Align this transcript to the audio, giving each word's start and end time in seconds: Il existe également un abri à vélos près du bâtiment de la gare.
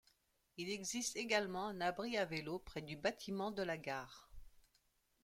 Il 0.57 0.71
existe 0.71 1.15
également 1.15 1.67
un 1.67 1.79
abri 1.79 2.17
à 2.17 2.25
vélos 2.25 2.57
près 2.57 2.81
du 2.81 2.95
bâtiment 2.95 3.51
de 3.51 3.61
la 3.61 3.77
gare. 3.77 4.31